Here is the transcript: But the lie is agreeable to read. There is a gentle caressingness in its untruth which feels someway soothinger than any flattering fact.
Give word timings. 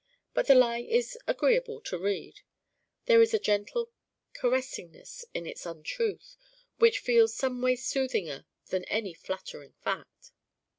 But 0.33 0.47
the 0.47 0.55
lie 0.55 0.79
is 0.79 1.15
agreeable 1.27 1.79
to 1.81 1.95
read. 1.95 2.41
There 3.05 3.21
is 3.21 3.35
a 3.35 3.39
gentle 3.39 3.91
caressingness 4.33 5.25
in 5.35 5.45
its 5.45 5.63
untruth 5.63 6.37
which 6.79 6.97
feels 6.97 7.35
someway 7.35 7.75
soothinger 7.75 8.45
than 8.69 8.83
any 8.85 9.13
flattering 9.13 9.75
fact. 9.83 10.31